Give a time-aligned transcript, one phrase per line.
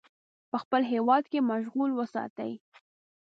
[0.49, 2.51] په خپل هیواد کې مشغول وساتي.